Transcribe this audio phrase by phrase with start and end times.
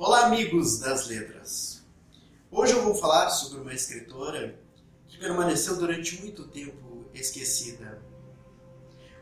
[0.00, 1.84] Olá, amigos das letras!
[2.52, 4.56] Hoje eu vou falar sobre uma escritora
[5.08, 8.00] que permaneceu durante muito tempo esquecida.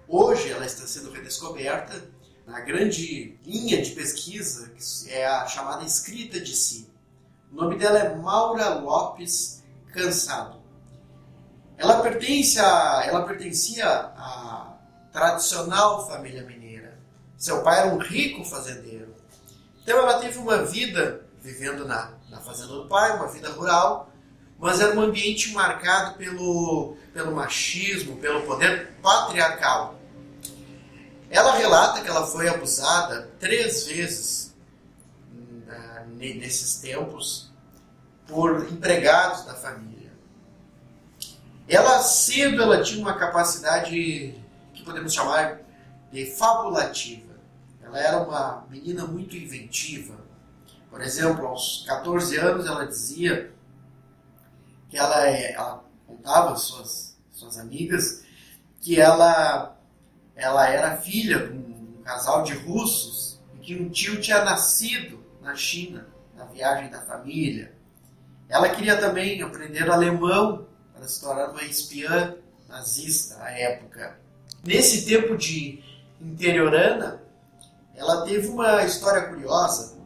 [0.06, 2.06] Hoje ela está sendo redescoberta
[2.46, 6.92] na grande linha de pesquisa que é a chamada escrita de si.
[7.50, 9.64] O nome dela é Maura Lopes
[9.94, 10.60] Cansado.
[11.78, 14.76] Ela pertence a, ela pertencia à
[15.10, 17.00] tradicional família mineira.
[17.38, 18.95] Seu pai era um rico fazendeiro.
[19.86, 24.10] Então ela teve uma vida vivendo na, na fazenda do pai, uma vida rural,
[24.58, 29.94] mas era um ambiente marcado pelo, pelo machismo, pelo poder patriarcal.
[31.30, 34.52] Ela relata que ela foi abusada três vezes
[36.16, 37.52] nesses tempos
[38.26, 40.10] por empregados da família.
[41.68, 44.34] Ela cedo ela tinha uma capacidade
[44.74, 45.60] que podemos chamar
[46.10, 47.25] de fabulativa.
[47.96, 50.16] Ela era uma menina muito inventiva.
[50.90, 53.50] Por exemplo, aos 14 anos ela dizia
[54.90, 58.22] que ela, é, ela contava às suas, suas amigas
[58.82, 59.78] que ela,
[60.34, 65.54] ela era filha de um casal de russos e que um tio tinha nascido na
[65.54, 66.06] China,
[66.36, 67.72] na viagem da família.
[68.46, 72.36] Ela queria também aprender alemão para se tornar uma espiã
[72.68, 74.20] nazista à época.
[74.62, 75.82] Nesse tempo de
[76.20, 77.25] interiorana,
[77.96, 79.96] ela teve uma história curiosa.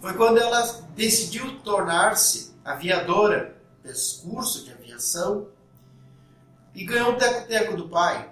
[0.00, 0.62] Foi quando ela
[0.94, 5.48] decidiu tornar-se aviadora, fez curso de aviação
[6.74, 8.30] e ganhou o teco-teco do pai.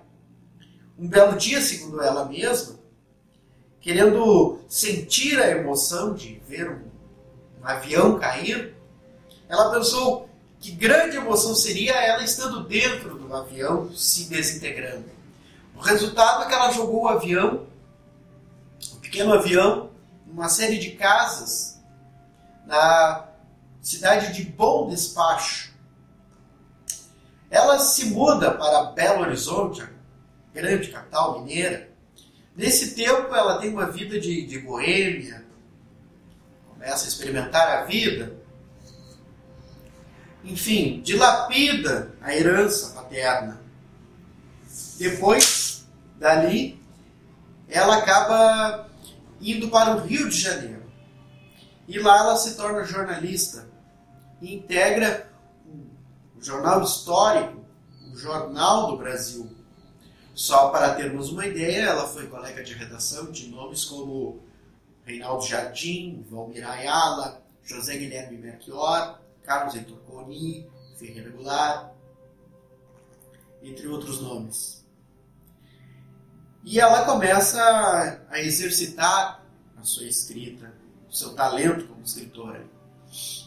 [0.99, 2.79] Um belo dia, segundo ela mesma,
[3.81, 6.85] querendo sentir a emoção de ver um,
[7.61, 8.75] um avião cair,
[9.49, 10.29] ela pensou
[10.61, 15.05] que grande emoção seria ela estando dentro do avião se desintegrando.
[15.77, 17.67] O resultado é que ela jogou o avião,
[19.15, 19.91] pequeno avião,
[20.27, 21.81] numa série de casas
[22.67, 23.29] na
[23.81, 25.73] cidade de Bom Despacho.
[27.48, 29.88] Ela se muda para Belo Horizonte, a
[30.53, 31.94] grande capital mineira,
[32.56, 35.44] Nesse tempo, ela tem uma vida de, de boêmia,
[36.69, 38.37] começa a experimentar a vida.
[40.44, 43.61] Enfim, dilapida a herança paterna.
[44.99, 45.84] Depois,
[46.17, 46.81] dali,
[47.69, 48.88] ela acaba
[49.41, 50.84] indo para o Rio de Janeiro.
[51.87, 53.69] E lá ela se torna jornalista
[54.41, 55.31] e integra
[56.37, 57.65] o jornal histórico,
[58.12, 59.55] o Jornal do Brasil
[60.34, 64.43] só para termos uma ideia, ela foi colega de redação de nomes como
[65.05, 70.69] Reinaldo Jardim, Valmir Ayala, José Guilherme Melchior, Carlos Heitor Coni,
[70.99, 71.93] Ferreira Goulart,
[73.62, 74.84] entre outros nomes.
[76.64, 77.60] E ela começa
[78.30, 79.44] a exercitar
[79.76, 80.72] a sua escrita,
[81.08, 82.64] o seu talento como escritora.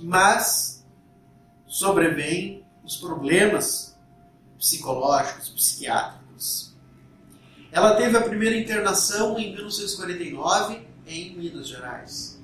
[0.02, 0.86] Mas
[1.66, 3.98] sobrevêm os problemas
[4.58, 6.28] psicológicos, psiquiátricos
[7.78, 12.40] ela teve a primeira internação em 1949 em Minas Gerais.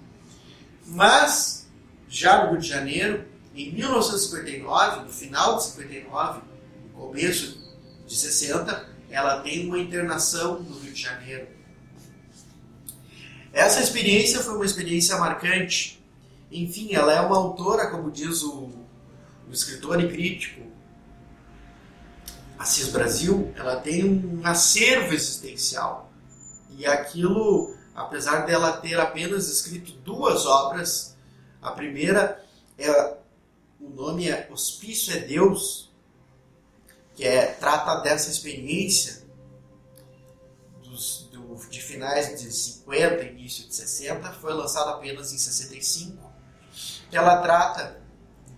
[0.85, 1.67] Mas,
[2.07, 6.41] já no Rio de Janeiro, em 1959, no final de 59,
[6.83, 7.57] no começo
[8.05, 11.47] de 60, ela tem uma internação no Rio de Janeiro.
[13.53, 16.03] Essa experiência foi uma experiência marcante.
[16.51, 18.71] Enfim, ela é uma autora, como diz o,
[19.47, 20.73] o escritor e crítico
[22.57, 26.09] Assis Brasil, ela tem um acervo existencial.
[26.77, 31.15] E aquilo, apesar dela ter apenas escrito duas obras,
[31.61, 32.41] a primeira
[32.77, 33.17] é
[33.79, 35.92] o nome é Hospício é Deus,
[37.15, 39.23] que é, trata dessa experiência
[40.83, 46.31] dos, do, de finais de 50, início de 60, foi lançada apenas em 65.
[47.09, 48.01] Que ela trata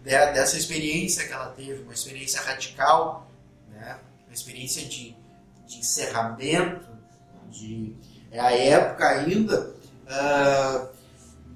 [0.04, 3.26] de, dessa experiência que ela teve, uma experiência radical
[3.76, 4.00] né?
[4.26, 5.16] uma experiência de,
[5.68, 6.88] de encerramento,
[7.52, 7.96] de,
[8.32, 10.90] é a época ainda uh,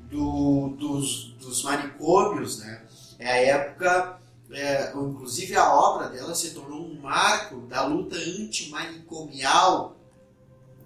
[0.09, 2.81] do, dos, dos manicômios, né?
[3.17, 4.18] é a época,
[4.51, 9.95] é, inclusive a obra dela se tornou um marco da luta antimanicomial,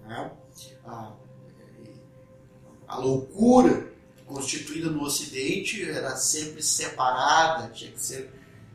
[0.02, 0.30] né?
[0.84, 1.12] a,
[2.86, 3.92] a loucura
[4.26, 8.30] constituída no Ocidente era sempre separada, tinha que ser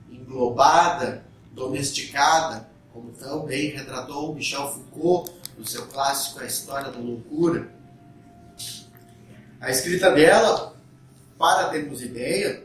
[0.10, 7.70] englobada domesticada, como tão bem retratou Michel Foucault no seu clássico A História da Loucura.
[9.60, 10.76] A escrita dela,
[11.38, 12.64] para termos ideia,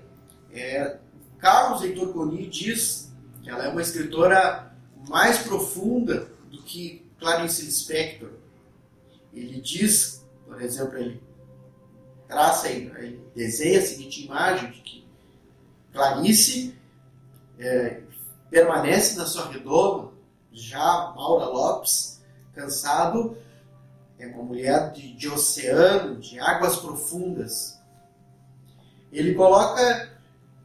[0.53, 0.99] é,
[1.45, 3.13] Carlos Heitor Coni diz
[3.43, 4.75] que ela é uma escritora
[5.07, 8.31] mais profunda do que Clarice Lispector.
[9.31, 11.23] Ele diz, por exemplo, ele,
[12.27, 15.07] traça e desenha a seguinte imagem de que
[15.93, 16.75] Clarice
[17.59, 18.01] é,
[18.49, 20.15] permanece na sua redoma,
[20.51, 22.23] já Maura Lopes,
[22.55, 23.37] cansado,
[24.19, 27.79] é uma mulher de, de oceano, de águas profundas.
[29.13, 30.14] Ele coloca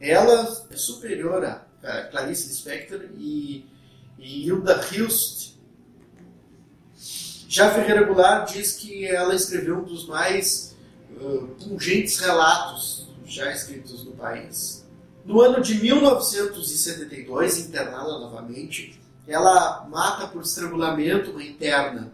[0.00, 3.66] ela superior a Clarice Lispector e,
[4.18, 5.54] e Hilda Hilst.
[7.48, 10.76] Já Ferreira Goulart diz que ela escreveu um dos mais
[11.20, 14.86] uh, pungentes relatos já escritos no país.
[15.24, 22.12] No ano de 1972, internada novamente, ela mata por estrangulamento uma interna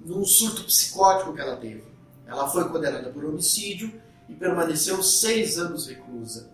[0.00, 1.84] num surto psicótico que ela teve.
[2.26, 3.92] Ela foi condenada por homicídio
[4.28, 6.53] e permaneceu seis anos reclusa.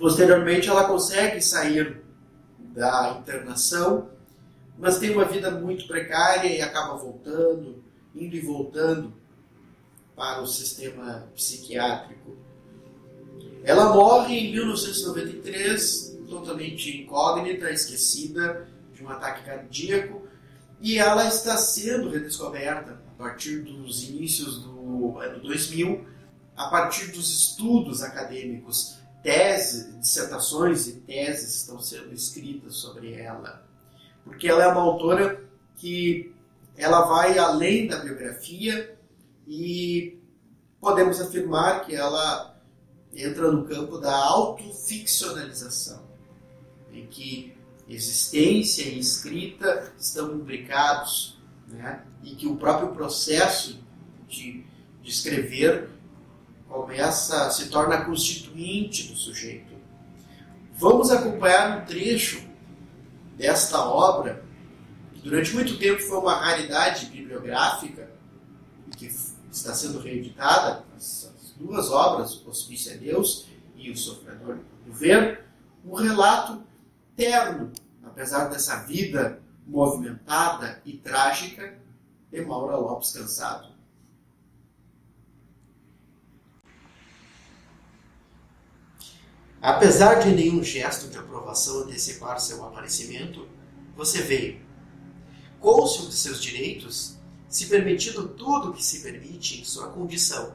[0.00, 2.00] Posteriormente, ela consegue sair
[2.58, 4.08] da internação,
[4.78, 9.12] mas tem uma vida muito precária e acaba voltando, indo e voltando
[10.16, 12.34] para o sistema psiquiátrico.
[13.62, 20.26] Ela morre em 1993, totalmente incógnita, esquecida, de um ataque cardíaco,
[20.80, 26.06] e ela está sendo redescoberta a partir dos inícios do ano 2000,
[26.56, 33.66] a partir dos estudos acadêmicos teses, dissertações e teses estão sendo escritas sobre ela,
[34.24, 35.44] porque ela é uma autora
[35.76, 36.32] que
[36.76, 38.98] ela vai além da biografia
[39.46, 40.18] e
[40.80, 42.56] podemos afirmar que ela
[43.14, 46.02] entra no campo da autoficcionalização,
[46.92, 47.54] em que
[47.88, 51.38] existência e escrita estão imbricados,
[51.68, 52.04] né?
[52.22, 53.80] e que o próprio processo
[54.28, 54.64] de,
[55.02, 55.88] de escrever
[56.70, 59.74] começa, se torna constituinte do sujeito.
[60.74, 62.48] Vamos acompanhar um trecho
[63.36, 64.42] desta obra,
[65.12, 68.08] que durante muito tempo foi uma raridade bibliográfica,
[68.96, 69.06] que
[69.50, 73.46] está sendo reeditada, as duas obras, O Hospício a Deus
[73.76, 75.44] e O Sofredor do Ver,
[75.84, 76.62] um relato
[77.16, 77.72] terno,
[78.04, 81.78] apesar dessa vida movimentada e trágica
[82.30, 83.69] de Maura Lopes Cansado.
[89.62, 93.46] Apesar de nenhum gesto de aprovação antecipar seu aparecimento,
[93.94, 94.58] você veio.
[95.60, 100.54] Cônscio de seus direitos, se permitindo tudo o que se permite em sua condição.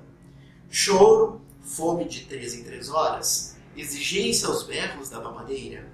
[0.71, 5.87] Choro, fome de três em três horas, exigência aos berros da mamadeira.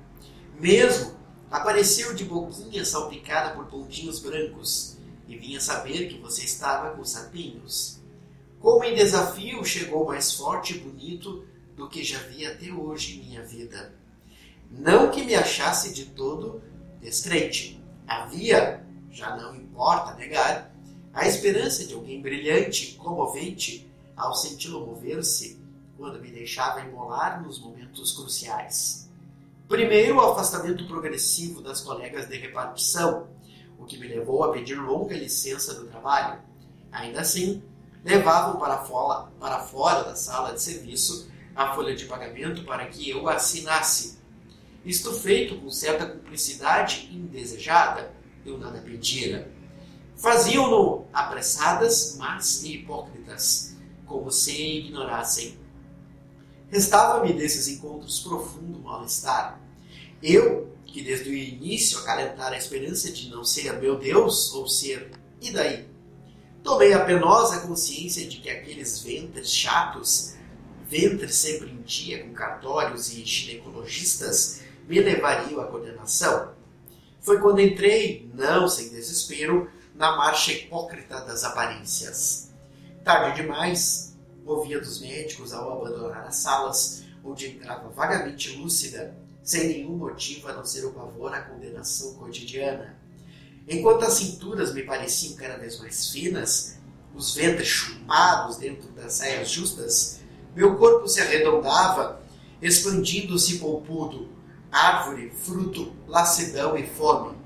[0.57, 1.13] Mesmo
[1.49, 4.95] apareceu de boquinha salpicada por pontinhos brancos
[5.27, 7.99] e vinha saber que você estava com sapinhos.
[8.61, 11.43] Como em desafio chegou mais forte e bonito
[11.75, 13.93] do que já vi até hoje em minha vida.
[14.69, 16.61] Não que me achasse de todo
[17.01, 17.83] descrente.
[18.07, 20.73] Havia, já não importa negar,
[21.13, 25.59] a esperança de alguém brilhante, comovente, ao senti-lo mover-se
[25.97, 29.09] quando me deixava imolar nos momentos cruciais.
[29.67, 33.27] Primeiro, o afastamento progressivo das colegas de repartição,
[33.77, 36.41] o que me levou a pedir longa licença do trabalho.
[36.91, 37.63] Ainda assim,
[38.03, 43.09] levavam para fora, para fora da sala de serviço a folha de pagamento para que
[43.09, 44.19] eu assinasse.
[44.85, 48.13] Isto feito com certa cumplicidade indesejada,
[48.45, 49.51] eu nada pedira.
[50.15, 53.75] Faziam-no apressadas, mas hipócritas,
[54.05, 55.57] como se ignorassem.
[56.69, 59.59] Restava-me desses encontros profundo mal-estar.
[60.21, 65.11] Eu, que desde o início acalentara a esperança de não ser meu Deus ou ser,
[65.41, 65.87] e daí?
[66.63, 70.35] Tomei a penosa consciência de que aqueles ventres chatos
[70.91, 76.51] ventre sempre em dia com cartórios e ginecologistas me levariam à condenação.
[77.21, 82.51] Foi quando entrei, não sem desespero, na marcha hipócrita das aparências.
[83.05, 89.95] Tarde demais, ouvia dos médicos ao abandonar as salas, onde entrava vagamente lúcida, sem nenhum
[89.95, 92.99] motivo a não ser o pavor à condenação cotidiana.
[93.65, 96.77] Enquanto as cinturas me pareciam cada vez mais finas,
[97.15, 100.20] os ventres chupados dentro das saias justas,
[100.55, 102.21] meu corpo se arredondava,
[102.61, 104.29] expandindo-se polpudo,
[104.71, 107.37] árvore, fruto, lassidão e fome.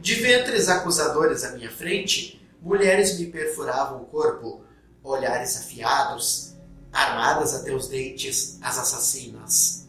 [0.00, 4.62] De ventres acusadores à minha frente, mulheres me perfuravam o corpo,
[5.02, 6.54] olhares afiados,
[6.92, 9.88] armadas até os dentes, as assassinas.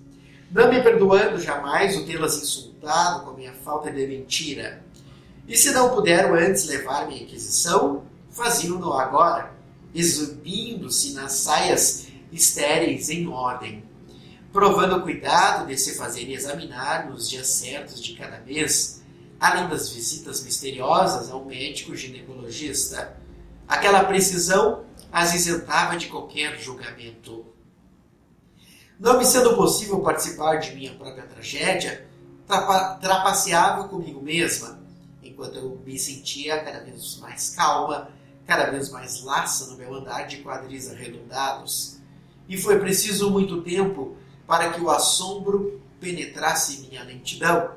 [0.50, 4.84] Não me perdoando jamais o tê-las insultado com minha falta de mentira.
[5.48, 9.59] E se não puderam antes levar-me à inquisição, faziam-no agora
[9.93, 13.84] exibindo-se nas saias estéreis em ordem,
[14.51, 19.01] provando o cuidado de se fazerem examinar nos dias certos de cada mês,
[19.39, 23.17] além das visitas misteriosas ao médico ginecologista.
[23.67, 27.46] Aquela precisão as isentava de qualquer julgamento.
[29.00, 32.08] Não me sendo possível participar de minha própria tragédia,
[32.46, 34.79] trapa trapaceava comigo mesma,
[35.24, 38.10] enquanto eu me sentia cada vez mais calma,
[38.50, 42.00] cada vez mais laça no meu andar de quadris arredondados.
[42.48, 47.75] E foi preciso muito tempo para que o assombro penetrasse minha lentidão.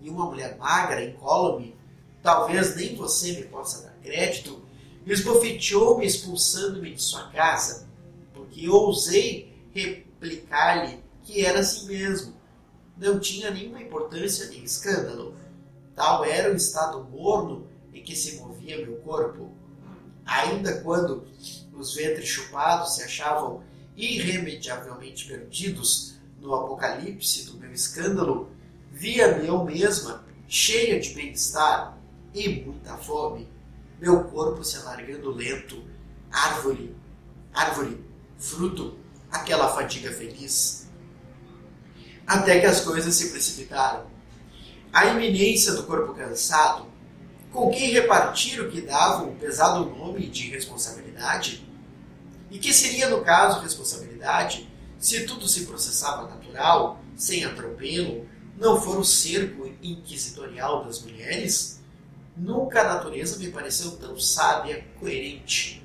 [0.00, 1.74] E uma mulher magra, incólume,
[2.22, 4.62] talvez nem você me possa dar crédito,
[5.04, 7.88] esbofeteou-me expulsando-me de sua casa,
[8.32, 12.32] porque ousei replicar-lhe que era assim mesmo.
[12.96, 15.34] Não tinha nenhuma importância nem escândalo.
[15.96, 19.61] Tal era o estado morno em que se movia meu corpo.
[20.24, 21.26] Ainda quando
[21.72, 23.62] os ventres chupados se achavam
[23.96, 28.50] irremediavelmente perdidos no apocalipse do meu escândalo,
[28.90, 31.98] via-me eu mesma cheia de bem-estar
[32.34, 33.48] e muita fome,
[34.00, 35.84] meu corpo se alargando lento,
[36.30, 36.94] árvore,
[37.52, 38.04] árvore,
[38.38, 38.98] fruto,
[39.30, 40.88] aquela fadiga feliz.
[42.26, 44.06] Até que as coisas se precipitaram.
[44.92, 46.86] A iminência do corpo cansado,
[47.52, 51.68] com quem repartir o que dava um pesado nome de responsabilidade,
[52.50, 54.68] e que seria, no caso, responsabilidade
[54.98, 61.80] se tudo se processava natural, sem atropelo, não for o cerco inquisitorial das mulheres?
[62.36, 65.82] Nunca a natureza me pareceu tão sábia, coerente.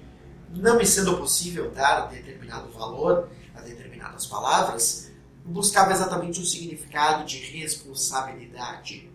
[0.50, 5.12] Não me sendo possível dar determinado valor a determinadas palavras,
[5.43, 9.09] buscava exatamente um significado de responsabilidade.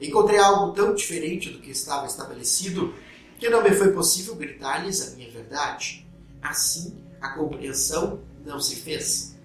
[0.00, 2.94] Encontrei algo tão diferente do que estava estabelecido
[3.38, 6.06] que não me foi possível gritar-lhes a minha verdade.
[6.40, 9.36] Assim, a compreensão não se fez.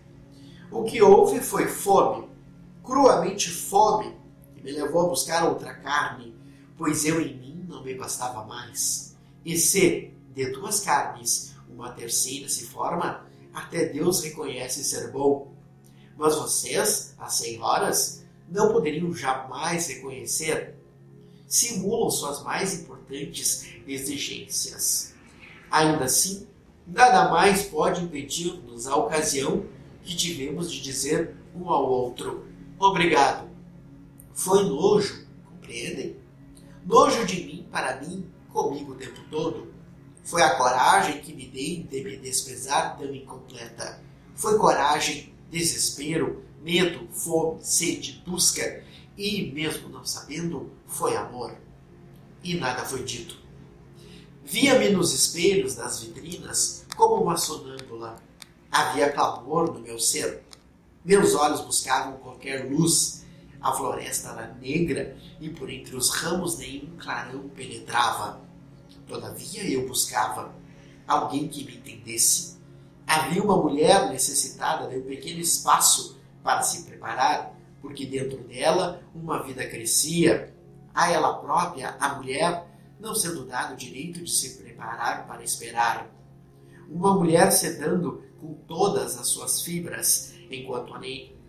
[0.71, 2.27] O que houve foi fome,
[2.83, 4.15] cruamente fome,
[4.55, 6.35] que me levou a buscar outra carne,
[6.77, 9.15] pois eu em mim não me bastava mais.
[9.43, 15.53] E se de duas carnes uma terceira se forma, até Deus reconhece ser bom.
[16.17, 18.20] Mas vocês, as senhoras,
[18.51, 20.75] não poderiam jamais reconhecer.
[21.47, 25.13] Simulam suas mais importantes exigências.
[25.69, 26.47] Ainda assim,
[26.85, 29.65] nada mais pode impedir-nos a ocasião
[30.03, 32.45] que tivemos de dizer um ao outro:
[32.77, 33.49] Obrigado.
[34.33, 36.17] Foi nojo, compreendem?
[36.85, 39.71] Nojo de mim para mim, comigo o tempo todo.
[40.23, 44.01] Foi a coragem que me dei de me desprezar tão incompleta.
[44.35, 48.83] Foi coragem, desespero, medo, fome, sede, busca.
[49.17, 51.55] E, mesmo não sabendo, foi amor.
[52.43, 53.35] E nada foi dito.
[54.43, 58.15] Via-me nos espelhos das vitrinas como uma sonâmbula.
[58.71, 60.43] Havia clamor no meu ser.
[61.03, 63.21] Meus olhos buscavam qualquer luz
[63.61, 68.41] a floresta era negra e por entre os ramos nenhum clarão penetrava.
[69.07, 70.51] Todavia eu buscava
[71.07, 72.57] alguém que me entendesse.
[73.05, 79.41] Havia uma mulher necessitada de um pequeno espaço para se preparar, porque dentro dela uma
[79.43, 80.53] vida crescia.
[80.93, 82.67] A ela própria, a mulher,
[82.99, 86.07] não sendo dado o direito de se preparar para esperar.
[86.89, 90.99] Uma mulher sedando com todas as suas fibras, enquanto a,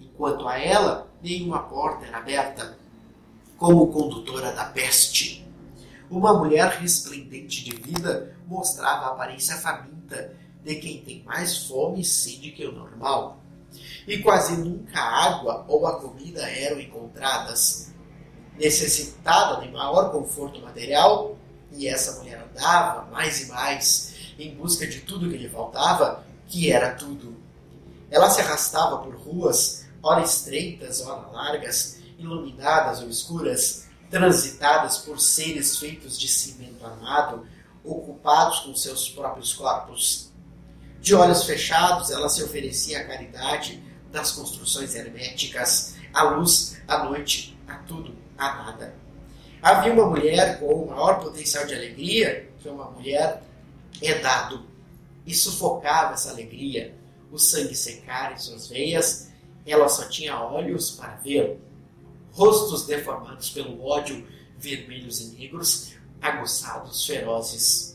[0.01, 2.79] enquanto a ela nenhuma porta era aberta,
[3.57, 5.47] como condutora da peste.
[6.11, 12.05] Uma mulher resplendente de vida mostrava a aparência faminta de quem tem mais fome e
[12.05, 13.42] sede que o normal.
[14.07, 17.93] E quase nunca a água ou a comida eram encontradas.
[18.59, 21.37] Necessitada de maior conforto material,
[21.73, 26.71] e essa mulher andava mais e mais em busca de tudo que lhe faltava, que
[26.71, 27.37] era tudo.
[28.11, 35.79] Ela se arrastava por ruas ora estreitas, ora largas, iluminadas ou escuras, transitadas por seres
[35.79, 37.47] feitos de cimento armado,
[37.85, 40.32] ocupados com seus próprios corpos.
[41.03, 47.59] De olhos fechados, ela se oferecia à caridade das construções herméticas, à luz, à noite,
[47.69, 48.95] a tudo, a nada.
[49.61, 53.43] Havia uma mulher com o maior potencial de alegria, que uma mulher
[54.01, 54.65] é dado,
[55.27, 56.95] e sufocava essa alegria,
[57.31, 59.31] o sangue secar em suas veias
[59.67, 61.61] ela só tinha olhos para ver,
[62.33, 64.27] rostos deformados pelo ódio,
[64.59, 67.92] vermelhos e negros, aguçados, ferozes.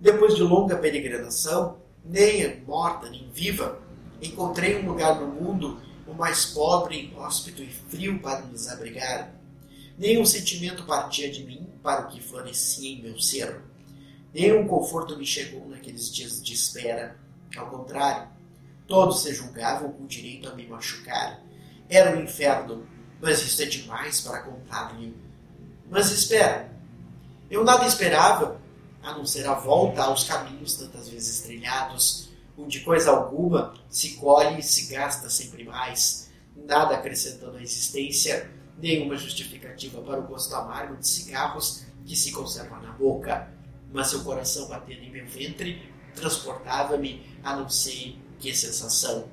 [0.00, 3.78] Depois de longa peregrinação, nem morta nem viva,
[4.20, 9.34] encontrei um lugar no mundo o mais pobre, inóspito e frio para nos abrigar.
[9.98, 13.60] Nenhum sentimento partia de mim para o que florescia em meu ser.
[14.32, 17.16] Nenhum conforto me chegou naqueles dias de espera.
[17.56, 18.28] Ao contrário,
[18.90, 21.40] Todos se julgavam com direito a me machucar.
[21.88, 22.84] Era um inferno,
[23.20, 25.16] mas isso é demais para contar-lhe.
[25.88, 26.68] Mas espera,
[27.48, 28.59] eu nada esperava
[29.02, 34.60] a não ser a volta aos caminhos tantas vezes trilhados, onde coisa alguma se colhe
[34.60, 40.96] e se gasta sempre mais, nada acrescentando à existência, nenhuma justificativa para o gosto amargo
[40.96, 43.50] de cigarros que se conserva na boca,
[43.92, 49.28] mas seu coração batendo em meu ventre transportava-me a não sei que sensação.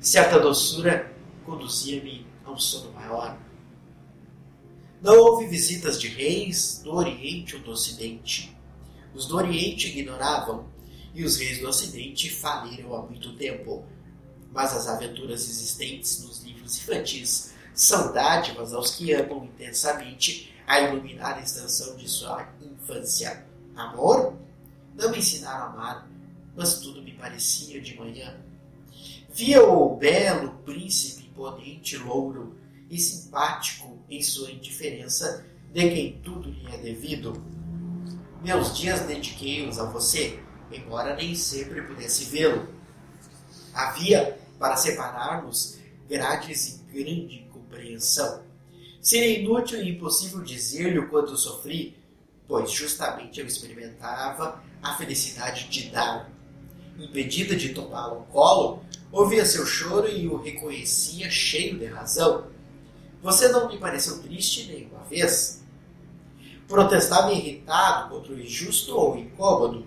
[0.00, 1.12] Certa doçura
[1.44, 3.38] conduzia-me a um sono maior.
[5.00, 8.56] Não houve visitas de reis do Oriente ou do Ocidente.
[9.14, 10.66] Os do Oriente ignoravam
[11.14, 13.84] e os reis do Ocidente faliram há muito tempo.
[14.52, 21.40] Mas as aventuras existentes nos livros infantis são dádivas aos que amam intensamente a iluminada
[21.40, 23.46] extensão de sua infância.
[23.76, 24.34] Amor?
[24.94, 26.08] Não me ensinaram a amar,
[26.56, 28.36] mas tudo me parecia de manhã.
[29.32, 32.56] Via o belo príncipe imponente, louro
[32.88, 37.32] e simpático em sua indiferença de quem tudo lhe é devido.
[38.44, 40.38] Meus dias dediquei-os a você,
[40.70, 42.68] embora nem sempre pudesse vê-lo.
[43.72, 48.42] Havia, para separar-nos, grades e grande compreensão.
[49.00, 51.96] Seria inútil e impossível dizer-lhe o quanto sofri,
[52.46, 56.30] pois justamente eu experimentava a felicidade de dar.
[56.98, 62.48] Impedida de tomá-lo ao colo, ouvia seu choro e o reconhecia cheio de razão.
[63.22, 65.63] Você não me pareceu triste nenhuma vez?
[66.66, 69.86] Protestava irritado contra o injusto ou incômodo.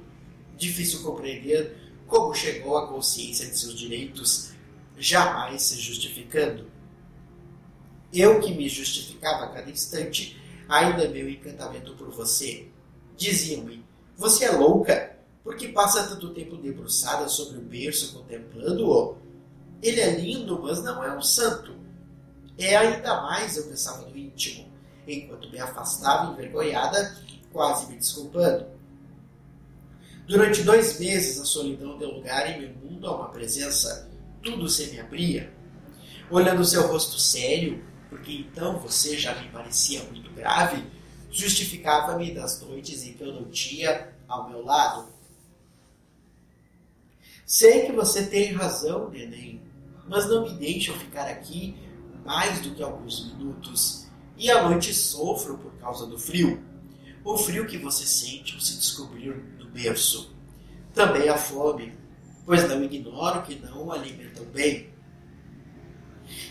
[0.55, 4.51] Difícil compreender como chegou à consciência de seus direitos,
[4.97, 6.65] jamais se justificando.
[8.13, 12.67] Eu que me justificava a cada instante, ainda meu encantamento por você.
[13.17, 13.83] Diziam-me,
[14.15, 19.17] você é louca, porque passa tanto tempo debruçada sobre o berço contemplando-o.
[19.81, 21.75] Ele é lindo, mas não é um santo.
[22.57, 24.66] É ainda mais, eu pensava no íntimo,
[25.13, 27.17] enquanto me afastava envergonhada,
[27.51, 28.67] quase me desculpando.
[30.27, 34.09] Durante dois meses a solidão deu lugar em meu mundo a uma presença.
[34.43, 35.53] Tudo se me abria.
[36.29, 40.83] Olhando seu rosto sério, porque então você já me parecia muito grave,
[41.31, 45.07] justificava-me das noites em que eu não tinha ao meu lado.
[47.45, 49.61] Sei que você tem razão, neném,
[50.07, 51.77] mas não me deixam ficar aqui
[52.25, 54.06] mais do que alguns minutos.
[54.37, 56.63] E à noite sofro por causa do frio.
[57.23, 60.31] O frio que você sente ao se descobrir no berço.
[60.93, 61.97] Também a fome,
[62.45, 64.89] pois não ignoro que não o alimentam bem.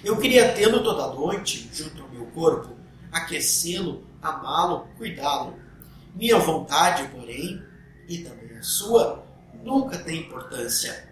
[0.03, 2.77] Eu queria tê-lo toda noite junto ao meu corpo,
[3.13, 5.57] aquecê-lo, amá-lo, cuidá-lo.
[6.15, 7.63] Minha vontade, porém,
[8.09, 9.25] e também a sua,
[9.63, 11.09] nunca tem importância.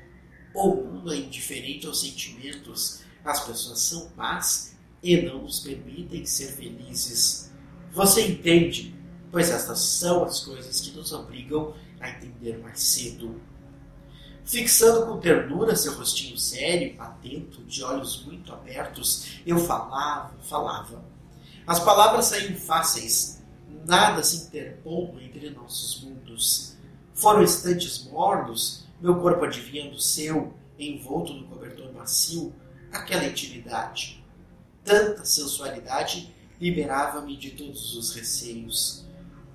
[0.52, 4.73] O mundo é indiferente aos sentimentos, as pessoas são más
[5.04, 7.52] e não nos permitem ser felizes.
[7.92, 8.96] Você entende,
[9.30, 13.38] pois estas são as coisas que nos obrigam a entender mais cedo.
[14.46, 21.04] Fixando com ternura seu rostinho sério, atento, de olhos muito abertos, eu falava, falava.
[21.66, 23.42] As palavras saíam fáceis,
[23.86, 26.76] nada se interpondo entre nossos mundos.
[27.12, 32.54] Foram instantes mornos, meu corpo adivinhando seu, envolto no cobertor macio,
[32.90, 34.23] aquela intimidade.
[34.84, 39.06] Tanta sensualidade liberava-me de todos os receios.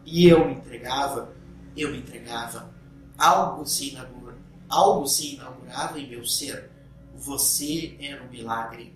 [0.05, 1.33] E eu me entregava,
[1.77, 2.73] eu me entregava.
[3.17, 4.19] Algo se inaugurava
[4.69, 6.69] algo se inaugurava em meu ser.
[7.15, 8.93] Você era um milagre.